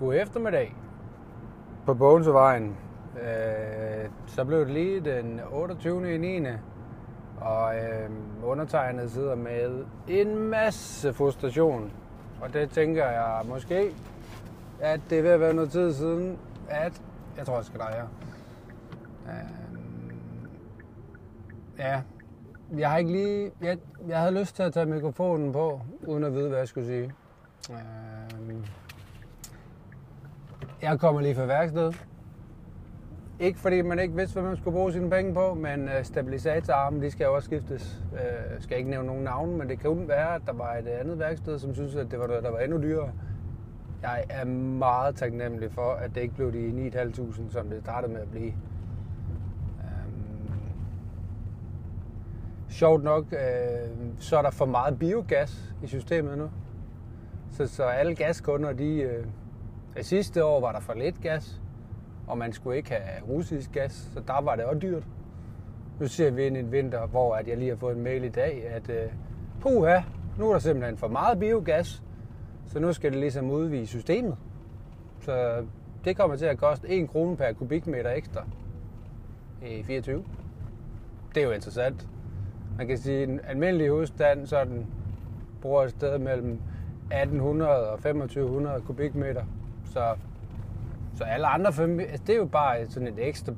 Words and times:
God 0.00 0.14
eftermiddag 0.14 0.76
på 1.86 1.94
Bogensevejen. 1.94 2.76
Øh, 3.22 4.10
så 4.26 4.44
blev 4.44 4.58
det 4.60 4.70
lige 4.70 5.00
den 5.00 5.40
28. 5.52 6.14
i 6.14 6.18
9. 6.18 6.46
Og 7.40 7.76
øh, 7.76 8.10
undertegnet 8.42 9.10
sidder 9.10 9.34
med 9.34 9.84
en 10.08 10.36
masse 10.36 11.12
frustration. 11.12 11.92
Og 12.40 12.52
det 12.52 12.70
tænker 12.70 13.06
jeg 13.06 13.42
måske, 13.48 13.94
at 14.80 15.00
det 15.10 15.18
er 15.18 15.22
ved 15.22 15.30
at 15.30 15.40
være 15.40 15.54
noget 15.54 15.70
tid 15.70 15.92
siden, 15.92 16.38
at 16.68 17.02
jeg 17.36 17.46
tror, 17.46 17.56
jeg 17.56 17.64
skal 17.64 17.80
dreje 17.80 17.94
her. 17.94 18.06
Øh, 19.28 19.50
ja, 21.78 22.02
jeg 22.78 22.90
har 22.90 22.98
ikke 22.98 23.12
lige... 23.12 23.50
Jeg, 23.60 23.78
jeg 24.08 24.18
havde 24.18 24.40
lyst 24.40 24.56
til 24.56 24.62
at 24.62 24.72
tage 24.72 24.86
mikrofonen 24.86 25.52
på, 25.52 25.80
uden 26.06 26.24
at 26.24 26.34
vide, 26.34 26.48
hvad 26.48 26.58
jeg 26.58 26.68
skulle 26.68 26.86
sige. 26.86 27.12
Øh, 27.70 28.19
jeg 30.82 31.00
kommer 31.00 31.20
lige 31.20 31.34
fra 31.34 31.44
værkstedet. 31.44 32.06
Ikke 33.40 33.58
fordi 33.58 33.82
man 33.82 33.98
ikke 33.98 34.14
vidste, 34.16 34.32
hvad 34.32 34.42
man 34.42 34.56
skulle 34.56 34.74
bruge 34.74 34.92
sine 34.92 35.10
penge 35.10 35.34
på, 35.34 35.54
men 35.54 35.88
øh, 35.88 36.04
stabilisatorarmen, 36.04 37.02
de 37.02 37.10
skal 37.10 37.24
jo 37.24 37.34
også 37.34 37.46
skiftes. 37.46 38.02
Jeg 38.12 38.54
øh, 38.54 38.62
skal 38.62 38.78
ikke 38.78 38.90
nævne 38.90 39.06
nogen 39.06 39.24
navne, 39.24 39.56
men 39.56 39.68
det 39.68 39.78
kan 39.80 40.08
være, 40.08 40.34
at 40.34 40.42
der 40.46 40.52
var 40.52 40.74
et 40.74 40.86
andet 40.86 41.18
værksted, 41.18 41.58
som 41.58 41.74
synes, 41.74 41.96
at 41.96 42.10
det 42.10 42.18
var 42.18 42.26
noget, 42.26 42.42
der 42.42 42.50
var 42.50 42.58
endnu 42.58 42.82
dyrere. 42.82 43.12
Jeg 44.02 44.24
er 44.30 44.44
meget 44.44 45.16
taknemmelig 45.16 45.72
for, 45.72 45.92
at 45.92 46.14
det 46.14 46.20
ikke 46.20 46.34
blev 46.34 46.52
de 46.52 46.90
9.500, 46.94 47.52
som 47.52 47.68
det 47.68 47.80
startede 47.82 48.12
med 48.12 48.20
at 48.20 48.30
blive. 48.30 48.52
Øhm, 49.82 50.50
sjovt 52.68 53.04
nok, 53.04 53.24
øh, 53.32 53.88
så 54.18 54.38
er 54.38 54.42
der 54.42 54.50
for 54.50 54.66
meget 54.66 54.98
biogas 54.98 55.74
i 55.82 55.86
systemet 55.86 56.38
nu. 56.38 56.50
Så, 57.50 57.66
så 57.66 57.84
alle 57.84 58.14
gaskunder, 58.14 58.72
de... 58.72 59.00
Øh, 59.00 59.26
sidste 60.04 60.44
år 60.44 60.60
var 60.60 60.72
der 60.72 60.80
for 60.80 60.94
lidt 60.94 61.20
gas, 61.20 61.60
og 62.26 62.38
man 62.38 62.52
skulle 62.52 62.76
ikke 62.76 62.90
have 62.90 63.28
russisk 63.28 63.72
gas, 63.72 63.92
så 63.92 64.20
der 64.26 64.40
var 64.40 64.56
det 64.56 64.64
også 64.64 64.78
dyrt. 64.78 65.02
Nu 66.00 66.06
ser 66.06 66.30
vi 66.30 66.46
ind 66.46 66.56
i 66.56 66.60
en 66.60 66.72
vinter, 66.72 67.06
hvor 67.06 67.34
at 67.34 67.48
jeg 67.48 67.56
lige 67.56 67.68
har 67.68 67.76
fået 67.76 67.96
en 67.96 68.02
mail 68.02 68.24
i 68.24 68.28
dag, 68.28 68.66
at 68.68 68.90
øh, 68.90 69.12
puha, 69.60 70.00
nu 70.38 70.48
er 70.48 70.52
der 70.52 70.58
simpelthen 70.58 70.96
for 70.96 71.08
meget 71.08 71.38
biogas, 71.38 72.02
så 72.66 72.80
nu 72.80 72.92
skal 72.92 73.10
det 73.10 73.20
ligesom 73.20 73.50
udvide 73.50 73.86
systemet. 73.86 74.36
Så 75.20 75.64
det 76.04 76.16
kommer 76.16 76.36
til 76.36 76.46
at 76.46 76.58
koste 76.58 76.88
1 76.88 77.10
krone 77.10 77.36
per 77.36 77.52
kubikmeter 77.52 78.10
ekstra 78.10 78.44
i 79.66 79.82
24. 79.82 80.24
Det 81.34 81.40
er 81.40 81.46
jo 81.46 81.52
interessant. 81.52 82.08
Man 82.78 82.86
kan 82.86 82.98
sige, 82.98 83.22
at 83.22 83.28
en 83.28 83.40
almindelig 83.44 83.90
husstand 83.90 84.46
sådan, 84.46 84.86
bruger 85.62 85.82
et 85.82 85.90
sted 85.90 86.18
mellem 86.18 86.52
1800 87.10 87.90
og 87.90 87.98
2500 87.98 88.80
kubikmeter. 88.80 89.44
Så, 89.90 90.16
så 91.16 91.24
alle 91.24 91.46
andre 91.46 91.72
familier, 91.72 92.10
altså 92.10 92.24
det 92.26 92.32
er 92.32 92.38
jo 92.38 92.46
bare 92.46 92.90
sådan 92.90 93.08
et 93.08 93.28
ekstra, 93.28 93.52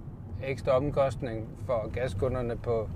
ekstra 0.45 0.77
omkostning 0.77 1.49
for 1.67 1.91
gaskunderne 1.93 2.57
på, 2.57 2.89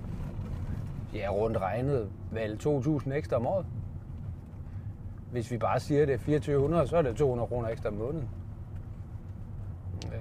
ja, 1.14 1.28
rundt 1.30 1.56
regnet, 1.56 2.10
vel 2.30 2.58
2.000 2.62 3.12
ekstra 3.12 3.36
om 3.36 3.46
året. 3.46 3.66
Hvis 5.32 5.50
vi 5.50 5.58
bare 5.58 5.80
siger, 5.80 6.02
at 6.02 6.08
det 6.08 6.14
er 6.14 6.18
2400, 6.18 6.86
så 6.88 6.96
er 6.96 7.02
det 7.02 7.16
200 7.16 7.48
kroner 7.48 7.68
ekstra 7.68 7.88
om 7.88 7.94
måneden. 7.94 8.28
Øhm. 10.06 10.16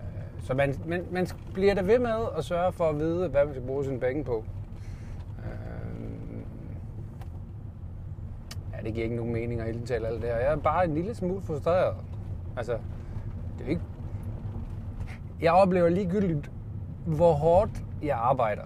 Øh, 0.00 0.42
så 0.42 0.54
man, 0.54 0.74
man, 0.86 1.06
man 1.10 1.26
bliver 1.54 1.74
der 1.74 1.82
ved 1.82 1.98
med 1.98 2.26
at 2.36 2.44
sørge 2.44 2.72
for 2.72 2.88
at 2.88 2.98
vide, 2.98 3.28
hvad 3.28 3.44
man 3.44 3.54
skal 3.54 3.66
bruge 3.66 3.84
sine 3.84 4.00
penge 4.00 4.24
på. 4.24 4.44
Ja, 8.78 8.82
det 8.82 8.94
giver 8.94 9.04
ikke 9.04 9.16
nogen 9.16 9.32
mening 9.32 9.60
at 9.60 9.74
indtale 9.74 10.06
alt 10.06 10.22
det 10.22 10.30
her. 10.30 10.36
Jeg 10.36 10.52
er 10.52 10.56
bare 10.56 10.84
en 10.84 10.94
lille 10.94 11.14
smule 11.14 11.42
frustreret. 11.42 11.94
Altså, 12.56 12.78
det 13.58 13.64
er 13.66 13.70
ikke... 13.70 13.82
Jeg 15.40 15.52
oplever 15.52 15.88
ligegyldigt, 15.88 16.50
hvor 17.06 17.32
hårdt 17.32 17.84
jeg 18.02 18.16
arbejder. 18.16 18.62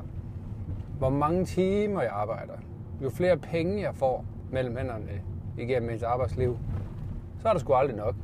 Hvor 0.99 1.11
mange 1.11 1.45
timer 1.45 2.03
jeg 2.03 2.11
arbejder. 2.13 2.53
Jo 3.03 3.11
flere 3.11 3.37
penge 3.37 3.83
jeg 3.83 3.95
får 3.95 4.25
mellem 4.51 4.77
hænderne 4.77 5.23
igennem 5.59 5.93
mit 5.93 6.03
arbejdsliv, 6.03 6.59
så 7.39 7.49
er 7.49 7.53
der 7.53 7.61
sgu 7.61 7.75
aldrig 7.75 7.97
nok. 7.97 8.15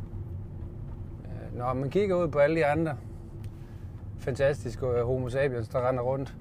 Øh, 1.25 1.59
når 1.59 1.73
man 1.73 1.91
kigger 1.91 2.17
ud 2.17 2.29
på 2.29 2.39
alle 2.39 2.57
de 2.57 2.67
andre 2.67 2.97
fantastiske 4.19 4.87
øh, 4.87 5.07
homo 5.07 5.29
sapiens, 5.29 5.69
der 5.69 5.89
render 5.89 6.03
rundt, 6.03 6.37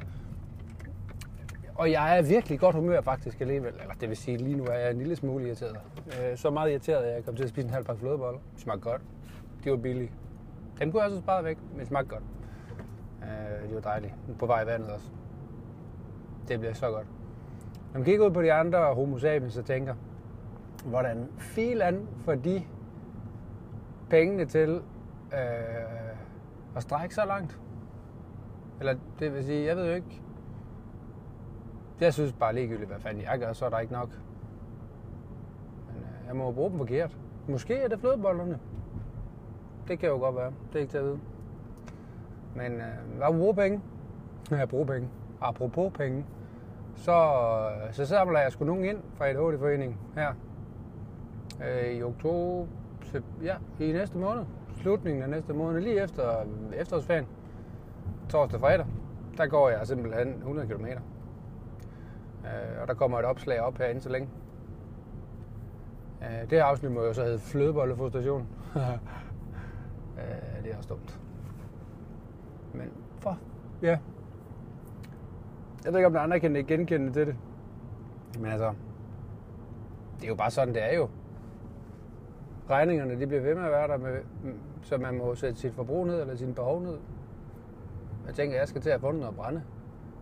og 1.77 1.91
jeg 1.91 2.17
er 2.17 2.21
virkelig 2.21 2.59
godt 2.59 2.75
humør 2.75 3.01
faktisk 3.01 3.41
alligevel. 3.41 3.73
Eller 3.81 3.93
det 4.01 4.09
vil 4.09 4.17
sige, 4.17 4.38
lige 4.38 4.55
nu 4.55 4.63
er 4.63 4.73
jeg 4.73 4.91
en 4.91 4.97
lille 4.97 5.15
smule 5.15 5.45
irriteret. 5.45 5.77
Øh, 6.07 6.38
så 6.38 6.49
meget 6.49 6.71
irriteret, 6.71 7.03
at 7.03 7.15
jeg 7.15 7.25
kom 7.25 7.35
til 7.35 7.43
at 7.43 7.49
spise 7.49 7.67
en 7.67 7.73
halv 7.73 7.85
pakke 7.85 7.99
flødeboller. 7.99 8.39
Det 8.53 8.61
smagte 8.61 8.89
godt. 8.89 9.01
De 9.63 9.71
var 9.71 9.77
billige. 9.77 10.11
Dem 10.79 10.91
kunne 10.91 11.01
jeg 11.01 11.11
også 11.11 11.21
spare 11.21 11.43
væk, 11.43 11.57
men 11.71 11.79
det 11.79 11.88
smagte 11.88 12.09
godt. 12.09 12.23
Øh, 13.21 13.67
det 13.67 13.75
var 13.75 13.81
dejligt. 13.81 14.13
På 14.39 14.45
vej 14.45 14.63
i 14.63 14.65
vandet 14.65 14.89
også. 14.89 15.07
Det 16.47 16.59
bliver 16.59 16.73
så 16.73 16.89
godt. 16.91 17.07
Når 17.94 17.99
man 17.99 18.05
kigger 18.05 18.25
ud 18.25 18.31
på 18.31 18.41
de 18.41 18.53
andre 18.53 18.94
homo 18.94 19.17
sapiens, 19.17 19.53
så 19.53 19.63
tænker, 19.63 19.95
hvordan 20.85 21.27
filan 21.38 22.07
for 22.17 22.35
de 22.35 22.63
pengene 24.09 24.45
til 24.45 24.81
øh, 25.33 25.38
at 26.75 26.83
strække 26.83 27.15
så 27.15 27.25
langt? 27.25 27.59
Eller 28.79 28.95
det 29.19 29.33
vil 29.33 29.45
sige, 29.45 29.65
jeg 29.65 29.77
ved 29.77 29.88
jo 29.88 29.94
ikke, 29.94 30.21
jeg 32.01 32.13
synes 32.13 32.33
bare 32.33 32.55
ligegyldigt, 32.55 32.89
hvad 32.89 32.99
fanden 32.99 33.23
jeg 33.23 33.39
gør, 33.39 33.53
så 33.53 33.65
er 33.65 33.69
der 33.69 33.79
ikke 33.79 33.93
nok. 33.93 34.09
Men 35.87 36.03
øh, 36.03 36.27
jeg 36.27 36.35
må 36.35 36.51
bruge 36.51 36.69
dem 36.69 36.77
forkert. 36.77 37.17
Måske 37.47 37.75
er 37.75 37.87
det 37.87 37.99
flødebollerne. 37.99 38.59
Det 39.87 39.99
kan 39.99 40.09
jo 40.09 40.17
godt 40.17 40.35
være. 40.35 40.51
Det 40.67 40.75
er 40.75 40.79
ikke 40.79 40.91
til 40.91 40.97
at 40.97 41.03
vide. 41.03 41.19
Men 42.55 42.71
øh, 42.71 43.17
hvad 43.17 43.27
bruger 43.27 43.53
penge? 43.53 43.81
Ja, 44.51 44.65
bruge 44.65 44.85
penge. 44.85 45.09
Apropos 45.41 45.93
penge. 45.93 46.25
Så, 46.95 47.11
øh, 47.11 47.93
så 47.93 48.05
samler 48.05 48.39
jeg 48.39 48.51
sgu 48.51 48.65
nogen 48.65 48.85
ind 48.85 48.97
fra 49.15 49.27
et 49.27 49.59
forening 49.59 49.99
her. 50.15 50.33
Øh, 51.65 51.91
I 51.91 52.03
oktober, 52.03 52.65
ja, 53.43 53.55
i 53.79 53.91
næste 53.91 54.17
måned. 54.17 54.43
Slutningen 54.75 55.23
af 55.23 55.29
næste 55.29 55.53
måned, 55.53 55.81
lige 55.81 56.03
efter 56.03 56.39
øh, 56.39 56.45
efterårsferien. 56.75 57.27
Torsdag 58.29 58.57
og 58.57 58.61
fredag. 58.61 58.85
Der 59.37 59.47
går 59.47 59.69
jeg 59.69 59.87
simpelthen 59.87 60.27
100 60.27 60.67
km. 60.67 60.85
Øh, 62.47 62.81
og 62.81 62.87
der 62.87 62.93
kommer 62.93 63.19
et 63.19 63.25
opslag 63.25 63.61
op 63.61 63.77
herinde 63.77 64.01
så 64.01 64.09
længe. 64.09 64.29
Øh, 66.21 66.41
det 66.41 66.51
her 66.51 66.63
afsnit 66.63 66.91
må 66.91 67.03
jo 67.03 67.13
så 67.13 67.23
hedde 67.23 67.39
flødebollefrustration. 67.39 68.47
øh, 70.17 70.63
det 70.63 70.71
er 70.71 70.77
også 70.77 70.89
dumt. 70.89 71.19
Men 72.73 72.91
for, 73.19 73.39
ja. 73.81 73.99
Jeg 75.85 75.93
ved 75.93 75.99
ikke, 75.99 76.07
om 76.07 76.13
der 76.13 76.19
andre 76.19 76.39
kan 76.39 76.65
genkende 76.67 77.13
til 77.13 77.27
det. 77.27 77.35
Men 78.39 78.51
altså, 78.51 78.73
det 80.15 80.23
er 80.23 80.27
jo 80.27 80.35
bare 80.35 80.51
sådan, 80.51 80.73
det 80.73 80.83
er 80.83 80.95
jo. 80.95 81.09
Regningerne, 82.69 83.19
de 83.19 83.27
bliver 83.27 83.41
ved 83.41 83.55
med 83.55 83.63
at 83.63 83.71
være 83.71 83.87
der, 83.87 83.97
med, 83.97 84.19
så 84.81 84.97
man 84.97 85.17
må 85.17 85.35
sætte 85.35 85.59
sit 85.59 85.73
forbrug 85.73 86.07
ned, 86.07 86.21
eller 86.21 86.35
sin 86.35 86.53
behov 86.53 86.81
ned. 86.81 86.97
Jeg 88.27 88.35
tænker, 88.35 88.57
jeg 88.57 88.67
skal 88.67 88.81
til 88.81 88.89
at 88.89 89.01
få 89.01 89.11
noget 89.11 89.27
at 89.27 89.35
brænde. 89.35 89.63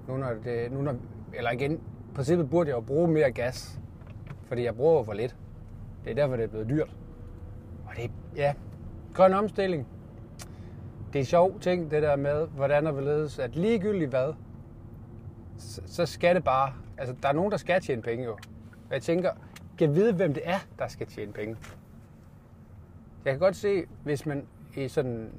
Nu 0.08 0.18
når 0.18 0.34
det, 0.44 0.72
nu 0.72 0.82
når, 0.82 0.96
eller 1.34 1.52
igen, 1.52 1.82
princippet 2.16 2.50
burde 2.50 2.70
jeg 2.70 2.76
jo 2.76 2.82
bruge 2.82 3.08
mere 3.08 3.32
gas, 3.32 3.80
fordi 4.48 4.64
jeg 4.64 4.76
bruger 4.76 5.04
for 5.04 5.14
lidt. 5.14 5.36
Det 6.04 6.12
er 6.12 6.16
derfor, 6.16 6.36
det 6.36 6.44
er 6.44 6.48
blevet 6.48 6.70
dyrt. 6.70 6.96
Og 7.86 7.96
det 7.98 8.12
ja, 8.36 8.54
grøn 9.14 9.34
omstilling. 9.34 9.88
Det 11.14 11.22
er 11.22 11.26
sjov 11.26 11.60
ting, 11.60 11.92
det 11.92 12.04
der 12.04 12.16
med, 12.16 12.48
hvordan 12.48 12.98
vi 12.98 13.02
ledes, 13.02 13.40
at 13.40 13.56
ligegyldigt 13.56 14.10
hvad, 14.10 14.34
så 15.86 16.06
skal 16.06 16.36
det 16.36 16.44
bare, 16.44 16.74
altså 16.98 17.16
der 17.22 17.30
er 17.30 17.34
nogen, 17.34 17.52
der 17.52 17.58
skal 17.58 17.82
tjene 17.82 18.02
penge 18.02 18.26
jo. 18.26 18.32
Og 18.90 18.94
jeg 18.94 19.02
tænker, 19.02 19.32
kan 19.78 19.96
vide, 19.96 20.14
hvem 20.14 20.34
det 20.34 20.44
er, 20.46 20.60
der 20.80 20.88
skal 20.88 21.08
tjene 21.08 21.32
penge. 21.32 21.58
Jeg 23.26 23.34
kan 23.34 23.40
godt 23.40 23.56
se, 23.56 23.86
hvis 24.04 24.26
man 24.26 24.46
i 24.76 24.88
sådan 24.88 25.32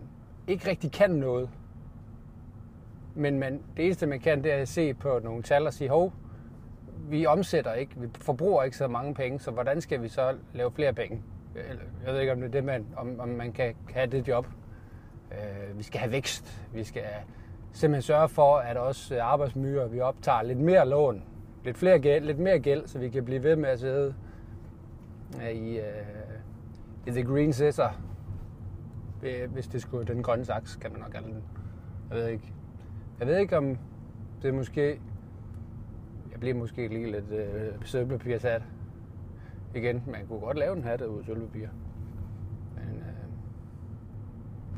ikke 0.46 0.70
rigtig 0.70 0.92
kan 0.92 1.10
noget, 1.10 1.50
men 3.14 3.38
man, 3.38 3.62
det 3.76 3.84
eneste, 3.84 4.06
man 4.06 4.20
kan, 4.20 4.44
det 4.44 4.52
er 4.52 4.56
at 4.56 4.68
se 4.68 4.94
på 4.94 5.20
nogle 5.24 5.42
tal 5.42 5.66
og 5.66 5.72
sige, 5.72 5.90
hov, 5.90 6.12
vi 7.08 7.26
omsætter 7.26 7.72
ikke, 7.72 7.93
vi 7.96 8.08
forbruger 8.20 8.62
ikke 8.62 8.76
så 8.76 8.88
mange 8.88 9.14
penge, 9.14 9.40
så 9.40 9.50
hvordan 9.50 9.81
skal 9.81 10.02
vi 10.02 10.08
så 10.08 10.37
lave 10.52 10.72
flere 10.72 10.93
penge? 10.93 11.22
Jeg 12.06 12.12
ved 12.12 12.20
ikke, 12.20 12.32
om 12.32 12.40
det 12.40 12.46
er 12.46 12.52
det, 12.52 12.64
man, 12.64 12.87
om, 12.96 13.20
om 13.20 13.28
man 13.28 13.52
kan, 13.52 13.75
kan 13.87 13.94
have 13.94 14.06
det 14.06 14.28
job. 14.28 14.46
Øh, 15.32 15.78
vi 15.78 15.82
skal 15.82 16.00
have 16.00 16.12
vækst. 16.12 16.66
Vi 16.72 16.84
skal 16.84 17.02
simpelthen 17.72 18.02
sørge 18.02 18.28
for, 18.28 18.56
at 18.56 18.76
også 18.76 19.22
arbejdsmyrer, 19.22 19.88
vi 19.88 20.00
optager 20.00 20.43
lidt 20.43 20.58
mere 20.58 20.88
lån, 20.88 21.22
lidt, 21.64 21.76
flere 21.76 21.98
gæld, 21.98 22.25
lidt 22.25 22.38
mere 22.38 22.58
gæld, 22.58 22.87
så 22.87 22.99
vi 22.99 23.08
kan 23.08 23.25
blive 23.25 23.42
ved 23.42 23.56
med 23.56 23.69
at 23.69 23.81
sidde 23.81 24.14
i, 25.52 25.78
uh, 25.78 27.06
i 27.06 27.10
The 27.10 27.25
Green 27.25 27.52
Scissor. 27.52 27.96
Hvis 29.49 29.66
det 29.66 29.82
skulle 29.82 30.06
den 30.06 30.22
grønne 30.22 30.44
saks, 30.44 30.76
kan 30.76 30.92
man 30.92 31.00
nok 31.00 31.10
kalde 31.10 31.26
den. 31.26 31.42
Jeg 32.10 32.19
ved 32.19 32.26
ikke. 32.26 32.52
Jeg 33.20 33.26
ved 33.26 33.37
ikke, 33.38 33.56
om 33.56 33.78
det 34.42 34.54
måske 34.54 35.00
jeg 36.36 36.40
bliver 36.40 36.54
måske 36.54 36.88
lige 36.88 37.10
lidt 37.10 37.30
øh, 37.30 38.40
sat 38.40 38.62
Igen, 39.74 40.02
man 40.06 40.26
kunne 40.26 40.40
godt 40.40 40.58
lave 40.58 40.76
en 40.76 40.82
hat 40.82 41.02
ud 41.02 41.18
af 41.18 41.24
sølvpapir. 41.24 41.68
Men 42.74 42.98
øh, 42.98 43.32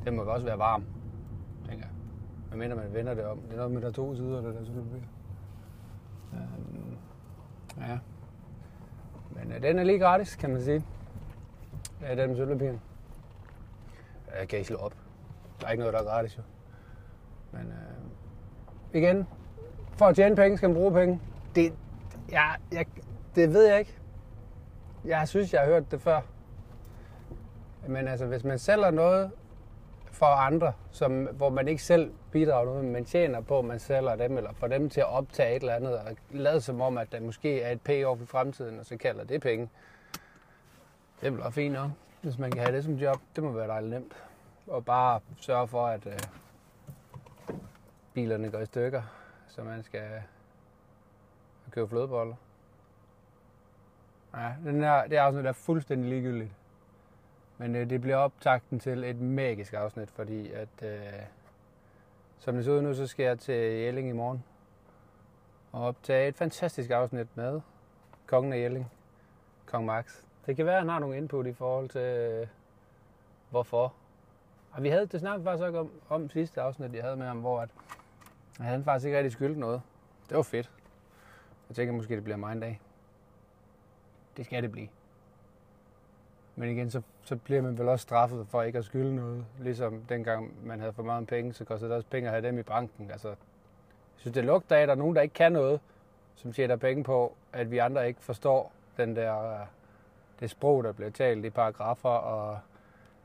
den 0.05 0.17
må 0.17 0.23
også 0.23 0.47
være 0.47 0.59
varm, 0.59 0.85
tænker 1.69 1.85
jeg. 1.85 1.95
Hvad 2.49 2.59
mener 2.59 2.77
man 2.77 2.95
vender 2.95 3.15
det 3.15 3.25
om? 3.25 3.39
Det 3.39 3.53
er 3.53 3.57
noget 3.57 3.71
med, 3.73 3.81
der 3.81 3.89
er 3.89 3.93
to 3.93 4.15
sider, 4.17 4.41
det 4.41 4.55
der 4.55 4.65
sølvpapir. 4.65 4.99
Øh, 6.33 7.89
ja. 7.89 7.99
Men 9.31 9.53
øh, 9.53 9.63
den 9.63 9.79
er 9.79 9.85
lige 9.85 9.99
gratis, 9.99 10.37
kan 10.37 10.51
man 10.51 10.63
sige. 10.63 10.85
Ja, 12.01 12.15
den 12.15 12.29
med 12.29 12.37
sølvpapiren. 12.37 12.81
Jeg 14.41 14.49
kan 14.49 14.59
ikke 14.59 14.69
slå 14.69 14.77
op. 14.77 14.95
Der 15.61 15.67
er 15.67 15.71
ikke 15.71 15.81
noget, 15.81 15.95
der 15.95 16.01
er 16.01 16.05
gratis, 16.05 16.39
jo. 16.39 16.43
Men 17.53 17.67
øh, 17.67 19.01
igen, 19.01 19.27
for 19.93 20.07
at 20.07 20.17
tjene 20.17 20.37
penge, 20.37 20.57
skal 20.57 20.69
man 20.69 20.77
bruge 20.77 20.93
penge. 20.93 21.21
Det, 21.55 21.73
ja, 22.31 22.47
jeg, 22.73 22.87
det 23.35 23.53
ved 23.53 23.67
jeg 23.67 23.79
ikke. 23.79 23.95
Jeg 25.05 25.29
synes, 25.29 25.53
jeg 25.53 25.61
har 25.61 25.69
hørt 25.69 25.91
det 25.91 26.01
før. 26.01 26.21
Men 27.87 28.09
altså, 28.09 28.27
hvis 28.27 28.45
man 28.45 28.59
sælger 28.59 28.91
noget 28.91 29.31
for 30.13 30.27
andre, 30.27 30.73
som, 30.91 31.25
hvor 31.25 31.51
man 31.51 31.69
ikke 31.69 31.83
selv 31.83 32.13
bidrager 32.33 32.65
noget, 32.65 32.85
men 32.85 32.93
man 32.93 33.05
tjener 33.05 33.41
på, 33.41 33.59
at 33.59 33.65
man 33.65 33.79
sælger 33.79 34.17
dem, 34.17 34.37
eller 34.37 34.53
får 34.53 34.67
dem 34.67 34.91
til 34.91 35.01
at 35.01 35.07
optage 35.07 35.57
et 35.57 35.61
eller 35.61 35.75
andet, 35.75 35.99
og 35.99 36.17
lade 36.31 36.61
som 36.61 36.81
om, 36.81 36.99
at 36.99 37.13
der 37.13 37.21
måske 37.21 37.63
er 37.63 37.73
et 37.73 37.81
payoff 37.81 38.23
i 38.23 38.27
fremtiden, 38.27 38.79
og 38.79 38.87
så 38.87 38.97
kalder 38.97 39.25
det 39.25 39.41
penge. 39.41 39.69
Det 41.21 41.33
bliver 41.33 41.51
fint 41.51 41.75
nok, 41.75 41.91
hvis 42.23 42.39
man 42.39 42.51
kan 42.51 42.61
have 42.61 42.77
det 42.77 42.85
som 42.85 42.95
job. 42.95 43.17
Det 43.37 43.45
må 43.45 43.53
være 43.53 43.69
dejligt 43.69 43.93
nemt. 43.93 44.13
Og 44.67 44.85
bare 44.85 45.21
sørge 45.41 45.69
for, 45.69 45.87
at 45.87 46.07
øh, 46.07 46.19
bilerne 48.15 48.51
går 48.51 48.59
i 48.59 48.67
stykker, 48.67 49.03
så 49.49 49.63
man 49.63 49.83
skal 49.83 50.23
købe 51.79 51.89
flødeboller. 51.89 52.35
Ja, 54.35 54.55
den 54.65 54.83
her, 54.83 55.07
det 55.07 55.17
afsnit 55.17 55.47
er 55.47 55.53
fuldstændig 55.53 56.11
ligegyldigt. 56.11 56.51
Men 57.59 57.77
øh, 57.77 57.91
det 57.91 58.01
bliver 58.01 58.17
optakten 58.17 58.81
til 58.81 59.05
et 59.05 59.21
magisk 59.21 59.73
afsnit, 59.73 60.11
fordi 60.11 60.53
at, 60.53 60.69
øh, 60.83 61.23
som 62.39 62.55
det 62.55 62.65
ser 62.65 62.73
ud 62.73 62.83
nu, 62.83 62.95
så 62.95 63.07
skal 63.07 63.25
jeg 63.25 63.39
til 63.39 63.55
Jelling 63.55 64.09
i 64.09 64.13
morgen 64.13 64.45
og 65.73 65.83
optage 65.83 66.29
et 66.29 66.37
fantastisk 66.37 66.91
afsnit 66.91 67.37
med 67.37 67.61
kongen 68.27 68.53
af 68.53 68.59
Jelling, 68.59 68.91
Kong 69.67 69.85
Max. 69.85 70.23
Det 70.47 70.57
kan 70.57 70.67
være, 70.67 70.75
at 70.75 70.81
han 70.81 70.89
har 70.89 70.99
nogle 70.99 71.17
input 71.17 71.47
i 71.47 71.53
forhold 71.53 71.89
til, 71.89 72.01
øh, 72.01 72.47
hvorfor. 73.51 73.95
Og 74.71 74.83
vi 74.83 74.89
havde 74.89 75.07
det 75.07 75.21
snakket 75.21 75.45
faktisk 75.45 75.65
også 75.65 75.79
om, 75.79 75.91
om 76.09 76.31
sidste 76.31 76.61
afsnit, 76.61 76.95
jeg 76.95 77.03
havde 77.03 77.17
med 77.17 77.27
ham, 77.27 77.39
hvor 77.39 77.61
at, 77.61 77.71
at 78.61 78.65
han 78.65 78.85
faktisk 78.85 79.07
ikke 79.07 79.17
rigtig 79.17 79.33
skyldte 79.33 79.61
noget. 79.61 79.83
Det 80.29 80.37
var 80.37 80.43
fedt. 80.43 80.71
Jeg 81.69 81.77
tænker 81.77 81.95
måske, 81.95 82.15
det 82.15 82.25
bliver 82.25 82.37
mig 82.37 82.53
en 82.53 82.61
dag. 82.61 82.81
Det 84.37 84.45
skal 84.45 84.63
det 84.63 84.73
blive. 84.73 84.89
Men 86.57 86.69
igen, 86.69 86.91
så, 86.91 87.03
så 87.23 87.37
bliver 87.37 87.63
man 87.63 87.79
vel 87.79 87.89
også 87.89 88.03
straffet 88.03 88.47
for 88.49 88.63
ikke 88.63 88.79
at 88.79 88.85
skylde 88.85 89.17
noget. 89.17 89.45
Ligesom 89.61 90.03
dengang 90.09 90.67
man 90.67 90.81
havde 90.81 90.93
for 90.93 91.03
meget 91.03 91.27
penge, 91.27 91.53
så 91.53 91.65
kostede 91.65 91.91
det 91.91 91.97
også 91.97 92.09
penge 92.11 92.29
at 92.29 92.33
have 92.33 92.47
dem 92.47 92.59
i 92.59 92.63
banken. 92.63 93.11
Altså, 93.11 93.29
jeg 93.29 93.37
synes, 94.17 94.35
det 94.35 94.45
lugter 94.45 94.77
af, 94.77 94.81
at 94.81 94.89
der 94.89 94.95
er 94.95 94.99
nogen, 94.99 95.17
der 95.17 95.23
ikke 95.23 95.35
kan 95.35 95.53
noget, 95.53 95.81
som 96.35 96.53
tjener 96.53 96.77
penge 96.77 97.05
på, 97.05 97.35
at 97.53 97.71
vi 97.71 97.79
andre 97.79 98.09
ikke 98.09 98.21
forstår 98.21 98.73
den 98.97 99.17
der, 99.17 99.61
øh, 99.61 99.67
det 100.41 100.51
sprog, 100.51 100.85
der 100.85 100.93
bliver 100.93 101.11
talt 101.11 101.45
i 101.45 101.51
paragrafer 101.51 102.09
og 102.09 102.59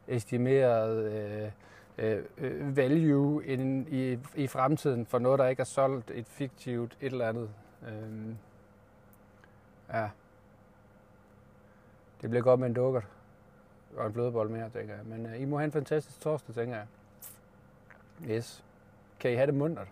estimeret 0.08 1.04
øh, 1.04 1.52
øh, 1.98 2.24
øh 2.38 2.78
value 2.78 3.46
in, 3.46 3.88
i, 3.92 4.18
i 4.36 4.48
fremtiden 4.48 5.06
for 5.06 5.20
noget, 5.20 5.40
der 5.40 5.48
ikke 5.48 5.60
er 5.60 5.66
solgt 5.66 6.12
et 6.12 6.28
fiktivt 6.28 6.98
et 7.02 7.12
eller 7.12 7.30
andet. 7.30 7.50
Øh, 7.88 8.36
ja. 9.94 10.10
Det 12.22 12.30
bliver 12.30 12.44
godt 12.44 12.60
med 12.60 12.68
en 12.68 12.74
dukkert 12.74 13.08
og 13.98 14.08
en 14.08 14.14
flødebold 14.14 14.50
mere, 14.50 14.70
tænker 14.70 14.96
jeg. 14.96 15.06
Men 15.06 15.26
øh, 15.26 15.42
I 15.42 15.46
må 15.46 15.58
have 15.58 15.66
en 15.66 15.72
fantastisk 15.72 16.22
torsdag, 16.22 16.56
tænker 16.56 16.76
jeg. 16.76 16.88
Yes. 18.30 18.64
Kan 19.20 19.32
I 19.32 19.36
have 19.36 19.48
det 19.48 19.56
muntert? 19.56 19.88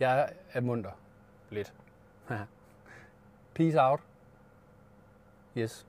Jeg 0.00 0.32
er 0.52 0.60
munter. 0.60 0.90
Lidt. 1.50 1.74
Peace 3.54 3.80
out. 3.80 4.00
Yes. 5.56 5.86